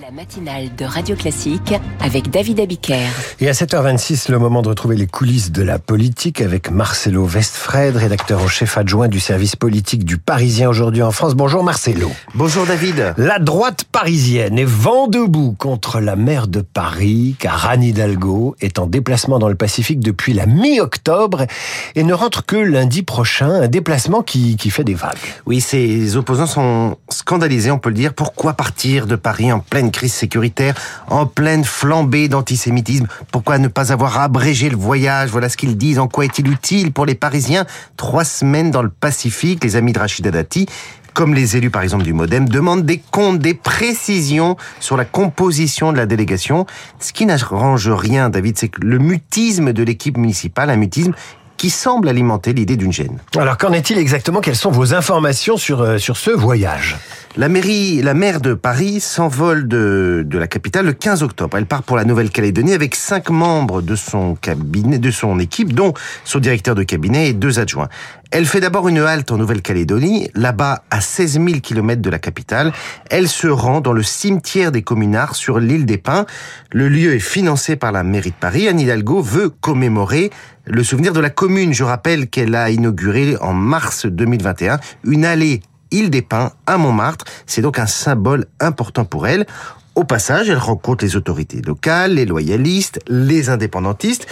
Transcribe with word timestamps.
La 0.00 0.10
matinale 0.12 0.68
de 0.76 0.84
Radio 0.84 1.16
Classique 1.16 1.74
avec 2.00 2.30
David 2.30 2.60
Abiker. 2.60 3.08
Et 3.40 3.48
à 3.48 3.52
7h26, 3.52 4.30
le 4.30 4.38
moment 4.38 4.62
de 4.62 4.68
retrouver 4.68 4.94
les 4.96 5.06
coulisses 5.06 5.50
de 5.50 5.62
la 5.62 5.78
politique 5.78 6.40
avec 6.40 6.70
Marcelo 6.70 7.26
Westfred, 7.26 7.96
rédacteur 7.96 8.42
en 8.42 8.48
chef 8.48 8.78
adjoint 8.78 9.08
du 9.08 9.18
service 9.18 9.56
politique 9.56 10.04
du 10.04 10.18
Parisien 10.18 10.68
aujourd'hui 10.68 11.02
en 11.02 11.10
France. 11.10 11.34
Bonjour 11.34 11.64
Marcelo. 11.64 12.12
Bonjour 12.34 12.66
David. 12.66 13.14
La 13.16 13.38
droite 13.38 13.84
parisienne 13.90 14.58
est 14.58 14.64
vent 14.64 15.08
debout 15.08 15.56
contre 15.58 16.00
la 16.00 16.14
maire 16.14 16.46
de 16.46 16.60
Paris, 16.60 17.34
car 17.38 17.68
Anne 17.68 17.82
Hidalgo 17.82 18.54
est 18.60 18.78
en 18.78 18.86
déplacement 18.86 19.38
dans 19.38 19.48
le 19.48 19.56
Pacifique 19.56 20.00
depuis 20.00 20.32
la 20.32 20.46
mi-octobre 20.46 21.46
et 21.96 22.04
ne 22.04 22.12
rentre 22.12 22.44
que 22.46 22.56
lundi 22.56 23.02
prochain, 23.02 23.62
un 23.62 23.68
déplacement 23.68 24.22
qui, 24.22 24.56
qui 24.56 24.70
fait 24.70 24.84
des 24.84 24.94
vagues. 24.94 25.16
Oui, 25.46 25.60
ses 25.60 26.16
opposants 26.16 26.46
sont 26.46 26.98
scandalisés, 27.08 27.70
on 27.70 27.78
peut 27.78 27.88
le 27.88 27.96
dire. 27.96 28.14
Pourquoi 28.14 28.52
partir 28.52 29.06
de 29.06 29.16
Paris 29.16 29.50
en 29.50 29.58
pleine 29.58 29.87
crise 29.90 30.12
sécuritaire, 30.12 30.74
en 31.08 31.26
pleine 31.26 31.64
flambée 31.64 32.28
d'antisémitisme. 32.28 33.06
Pourquoi 33.32 33.58
ne 33.58 33.68
pas 33.68 33.92
avoir 33.92 34.18
abrégé 34.20 34.70
le 34.70 34.76
voyage? 34.76 35.30
Voilà 35.30 35.48
ce 35.48 35.56
qu'ils 35.56 35.76
disent. 35.76 35.98
En 35.98 36.08
quoi 36.08 36.24
est-il 36.24 36.48
utile 36.50 36.92
pour 36.92 37.06
les 37.06 37.14
Parisiens? 37.14 37.66
Trois 37.96 38.24
semaines 38.24 38.70
dans 38.70 38.82
le 38.82 38.90
Pacifique, 38.90 39.62
les 39.64 39.76
amis 39.76 39.92
de 39.92 39.98
Rachida 39.98 40.30
Dati 40.30 40.66
comme 41.14 41.34
les 41.34 41.56
élus 41.56 41.70
par 41.70 41.82
exemple 41.82 42.04
du 42.04 42.12
Modem, 42.12 42.48
demandent 42.48 42.86
des 42.86 43.02
comptes, 43.10 43.40
des 43.40 43.54
précisions 43.54 44.56
sur 44.78 44.96
la 44.96 45.04
composition 45.04 45.90
de 45.90 45.96
la 45.96 46.06
délégation. 46.06 46.64
Ce 47.00 47.12
qui 47.12 47.26
n'arrange 47.26 47.88
rien, 47.88 48.30
David, 48.30 48.56
c'est 48.56 48.68
que 48.68 48.80
le 48.82 49.00
mutisme 49.00 49.72
de 49.72 49.82
l'équipe 49.82 50.16
municipale, 50.16 50.70
un 50.70 50.76
mutisme 50.76 51.14
qui 51.58 51.68
semble 51.70 52.08
alimenter 52.08 52.54
l'idée 52.54 52.76
d'une 52.76 52.92
gêne. 52.92 53.18
Alors 53.36 53.58
qu'en 53.58 53.72
est-il 53.72 53.98
exactement? 53.98 54.40
Quelles 54.40 54.56
sont 54.56 54.70
vos 54.70 54.94
informations 54.94 55.58
sur, 55.58 55.82
euh, 55.82 55.98
sur 55.98 56.16
ce 56.16 56.30
voyage? 56.30 56.96
La 57.36 57.48
mairie, 57.48 58.00
la 58.02 58.14
maire 58.14 58.40
de 58.40 58.54
Paris 58.54 59.00
s'envole 59.00 59.68
de, 59.68 60.24
de 60.26 60.38
la 60.38 60.46
capitale 60.46 60.86
le 60.86 60.92
15 60.92 61.22
octobre. 61.22 61.56
Elle 61.56 61.66
part 61.66 61.82
pour 61.82 61.96
la 61.96 62.04
Nouvelle-Calédonie 62.04 62.72
avec 62.72 62.94
cinq 62.94 63.30
membres 63.30 63.82
de 63.82 63.94
son 63.94 64.34
cabinet, 64.34 64.98
de 64.98 65.10
son 65.10 65.38
équipe, 65.38 65.72
dont 65.72 65.92
son 66.24 66.38
directeur 66.38 66.74
de 66.74 66.82
cabinet 66.82 67.28
et 67.28 67.32
deux 67.34 67.60
adjoints. 67.60 67.88
Elle 68.30 68.44
fait 68.44 68.60
d'abord 68.60 68.88
une 68.88 68.98
halte 68.98 69.32
en 69.32 69.38
Nouvelle-Calédonie, 69.38 70.30
là-bas 70.34 70.82
à 70.90 71.00
16 71.00 71.34
000 71.34 71.46
km 71.62 72.02
de 72.02 72.10
la 72.10 72.18
capitale. 72.18 72.72
Elle 73.08 73.28
se 73.28 73.46
rend 73.46 73.80
dans 73.80 73.92
le 73.92 74.02
cimetière 74.02 74.70
des 74.70 74.82
communards 74.82 75.34
sur 75.34 75.60
l'île 75.60 75.86
des 75.86 75.96
Pins. 75.96 76.26
Le 76.70 76.88
lieu 76.88 77.14
est 77.14 77.20
financé 77.20 77.76
par 77.76 77.90
la 77.90 78.02
mairie 78.02 78.30
de 78.30 78.36
Paris. 78.36 78.68
Anne 78.68 78.80
Hidalgo 78.80 79.22
veut 79.22 79.48
commémorer 79.48 80.30
le 80.70 80.84
souvenir 80.84 81.12
de 81.12 81.20
la 81.20 81.30
commune. 81.30 81.72
Je 81.72 81.84
rappelle 81.84 82.28
qu'elle 82.28 82.54
a 82.54 82.70
inauguré 82.70 83.36
en 83.40 83.52
mars 83.52 84.06
2021 84.06 84.78
une 85.04 85.24
allée 85.24 85.62
Île 85.90 86.10
des 86.10 86.22
Pins 86.22 86.52
à 86.66 86.76
Montmartre. 86.76 87.24
C'est 87.46 87.62
donc 87.62 87.78
un 87.78 87.86
symbole 87.86 88.46
important 88.60 89.04
pour 89.04 89.26
elle. 89.26 89.46
Au 89.94 90.04
passage, 90.04 90.48
elle 90.48 90.58
rencontre 90.58 91.04
les 91.04 91.16
autorités 91.16 91.62
locales, 91.62 92.14
les 92.14 92.26
loyalistes, 92.26 93.00
les 93.08 93.48
indépendantistes. 93.48 94.26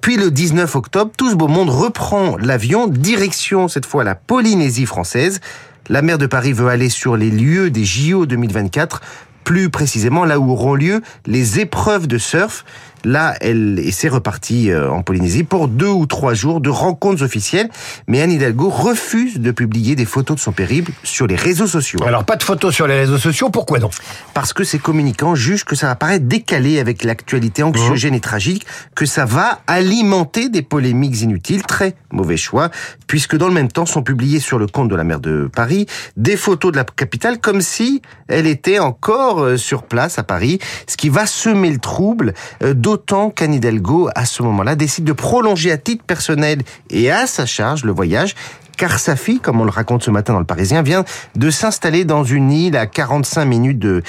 Puis 0.00 0.16
le 0.16 0.30
19 0.30 0.76
octobre, 0.76 1.12
tout 1.16 1.30
ce 1.30 1.34
beau 1.34 1.48
monde 1.48 1.70
reprend 1.70 2.36
l'avion, 2.36 2.86
direction 2.86 3.68
cette 3.68 3.86
fois 3.86 4.04
la 4.04 4.14
Polynésie 4.14 4.86
française. 4.86 5.40
La 5.88 6.02
maire 6.02 6.18
de 6.18 6.26
Paris 6.26 6.52
veut 6.52 6.68
aller 6.68 6.88
sur 6.88 7.16
les 7.16 7.30
lieux 7.30 7.70
des 7.70 7.84
JO 7.84 8.26
2024 8.26 9.00
plus 9.44 9.70
précisément 9.70 10.24
là 10.24 10.38
où 10.38 10.52
auront 10.52 10.74
lieu 10.74 11.02
les 11.26 11.58
épreuves 11.58 12.06
de 12.06 12.18
surf. 12.18 12.64
Là, 13.04 13.34
elle 13.40 13.78
et 13.78 13.92
c'est 13.92 14.08
reparti 14.08 14.70
euh, 14.70 14.90
en 14.90 15.02
Polynésie 15.02 15.44
pour 15.44 15.68
deux 15.68 15.88
ou 15.88 16.06
trois 16.06 16.34
jours 16.34 16.60
de 16.60 16.70
rencontres 16.70 17.22
officielles. 17.22 17.68
Mais 18.06 18.20
Anne 18.20 18.32
Hidalgo 18.32 18.68
refuse 18.68 19.38
de 19.40 19.50
publier 19.50 19.96
des 19.96 20.04
photos 20.04 20.36
de 20.36 20.40
son 20.40 20.52
périple 20.52 20.92
sur 21.02 21.26
les 21.26 21.36
réseaux 21.36 21.66
sociaux. 21.66 22.00
Alors, 22.04 22.24
pas 22.24 22.36
de 22.36 22.42
photos 22.42 22.74
sur 22.74 22.86
les 22.86 22.94
réseaux 22.94 23.18
sociaux, 23.18 23.50
pourquoi 23.50 23.78
non 23.78 23.90
Parce 24.34 24.52
que 24.52 24.64
ses 24.64 24.78
communicants 24.78 25.34
jugent 25.34 25.64
que 25.64 25.76
ça 25.76 25.90
apparaît 25.90 26.18
décalé 26.18 26.78
avec 26.78 27.04
l'actualité 27.04 27.62
anxiogène 27.62 28.14
et 28.14 28.20
tragique, 28.20 28.66
que 28.94 29.06
ça 29.06 29.24
va 29.24 29.60
alimenter 29.66 30.48
des 30.48 30.62
polémiques 30.62 31.22
inutiles. 31.22 31.62
Très 31.62 31.94
mauvais 32.10 32.36
choix, 32.36 32.70
puisque 33.06 33.36
dans 33.36 33.48
le 33.48 33.54
même 33.54 33.70
temps 33.70 33.86
sont 33.86 34.02
publiées 34.02 34.40
sur 34.40 34.58
le 34.58 34.66
compte 34.66 34.88
de 34.88 34.96
la 34.96 35.04
maire 35.04 35.20
de 35.20 35.48
Paris 35.52 35.86
des 36.16 36.36
photos 36.36 36.72
de 36.72 36.76
la 36.76 36.84
capitale 36.84 37.40
comme 37.40 37.60
si 37.60 38.02
elle 38.28 38.46
était 38.46 38.78
encore 38.78 39.40
euh, 39.40 39.56
sur 39.56 39.82
place 39.82 40.18
à 40.18 40.22
Paris, 40.22 40.58
ce 40.86 40.96
qui 40.96 41.08
va 41.08 41.26
semer 41.26 41.70
le 41.70 41.78
trouble, 41.78 42.34
euh, 42.62 42.74
d'autant 42.90 43.30
qu'Anne 43.30 43.54
Hidalgo, 43.54 44.08
à 44.16 44.24
ce 44.24 44.42
moment-là, 44.42 44.74
décide 44.74 45.04
de 45.04 45.12
prolonger 45.12 45.70
à 45.70 45.78
titre 45.78 46.02
personnel 46.02 46.62
et 46.90 47.08
à 47.08 47.28
sa 47.28 47.46
charge 47.46 47.84
le 47.84 47.92
voyage 47.92 48.34
car 48.76 48.98
sa 48.98 49.14
fille, 49.14 49.38
comme 49.40 49.60
on 49.60 49.64
le 49.64 49.70
raconte 49.70 50.02
ce 50.02 50.10
matin 50.10 50.32
dans 50.32 50.38
le 50.38 50.46
Parisien, 50.46 50.80
vient 50.80 51.04
de 51.36 51.50
s'installer 51.50 52.04
dans 52.04 52.24
une 52.24 52.50
île 52.50 52.76
à 52.76 52.86
45 52.86 53.44
minutes 53.44 53.78
de, 53.78 54.02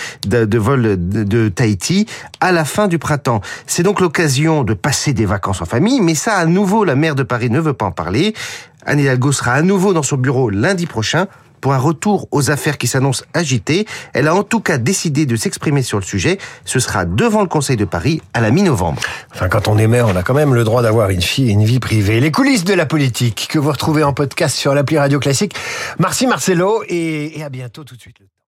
vol 0.58 0.98
de, 0.98 1.24
de, 1.24 1.50
Tahiti 1.50 2.08
à 2.40 2.54
la 2.54 2.64
fin 2.64 2.88
du 2.88 2.98
printemps. 2.98 3.42
C'est 3.68 3.84
donc 3.84 4.00
l'occasion 4.00 4.64
de 4.64 4.74
passer 4.74 5.12
des 5.14 5.26
vacances 5.26 5.62
en 5.62 5.66
famille, 5.66 6.00
mais 6.00 6.16
ça, 6.16 6.36
à 6.36 6.46
nouveau, 6.46 6.86
la 6.86 6.96
maire 6.96 7.16
de 7.16 7.24
Paris 7.24 7.50
ne 7.50 7.60
veut 7.60 7.74
pas 7.74 7.86
en 7.86 7.92
parler. 7.92 8.34
Anne 8.86 9.00
Hidalgo 9.00 9.34
sera 9.34 9.52
à 9.52 9.62
nouveau 9.62 9.94
dans 9.94 10.04
son 10.04 10.16
bureau 10.16 10.50
lundi 10.50 10.88
prochain 10.88 11.28
pour 11.62 11.74
un 11.74 11.78
retour 11.78 12.28
aux 12.32 12.52
affaires 12.52 12.78
qui 12.78 12.88
s'annoncent 12.88 13.24
agitées. 13.34 13.86
Elle 14.14 14.28
a 14.28 14.36
en 14.36 14.44
tout 14.44 14.60
cas 14.60 14.78
décidé 14.78 15.26
de 15.26 15.36
s'exprimer 15.36 15.84
sur 15.84 16.00
le 16.00 16.04
sujet. 16.04 16.38
Ce 16.66 16.80
sera 16.80 17.06
devant 17.06 17.42
le 17.42 17.48
Conseil 17.48 17.78
de 17.78 17.86
Paris 17.86 18.22
à 18.34 18.42
la 18.42 18.52
mi-novembre. 18.52 19.02
Enfin, 19.34 19.48
quand 19.48 19.68
on 19.68 19.78
est 19.78 19.88
maire, 19.88 20.08
on 20.08 20.16
a 20.16 20.24
quand 20.24 20.34
même 20.34 20.54
le 20.54 20.64
droit 20.64 20.82
d'avoir 20.82 21.10
une 21.10 21.22
fille 21.22 21.50
et 21.50 21.54
une 21.54 21.64
vie 21.64 21.80
privée. 21.80 22.20
Les 22.20 22.32
coulisses 22.32 22.64
de 22.64 22.74
la 22.74 22.86
politique 22.86 23.48
que 23.50 23.60
vous 23.60 23.72
retrouvez 23.72 24.04
en 24.04 24.14
podcast 24.14 24.56
sur 24.56 24.74
l'appli 24.74 24.98
Radio 24.98 25.20
Classique. 25.20 25.56
Merci 26.00 26.28
Marcelo 26.28 26.84
et, 26.88 27.40
et 27.40 27.44
à 27.44 27.50
bientôt 27.50 27.84
tout 27.84 27.96
de 27.96 28.02
suite. 28.02 28.32